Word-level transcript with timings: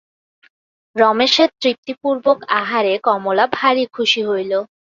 রমেশের 0.95 1.49
তৃপ্তিপূর্বক 1.61 2.37
আহারে 2.59 2.93
কমলা 3.07 3.45
ভারি 3.57 3.83
খুশি 3.95 4.21
হইল। 4.29 4.51